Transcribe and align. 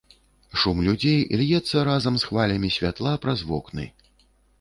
Шум 0.61 0.79
людзей 0.85 1.19
льецца 1.41 1.83
разам 1.89 2.17
з 2.21 2.29
хвалямі 2.29 2.69
святла 2.77 3.13
праз 3.27 3.45
вокны. 3.51 3.85